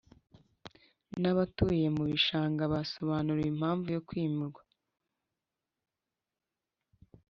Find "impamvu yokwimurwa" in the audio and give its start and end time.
3.53-4.61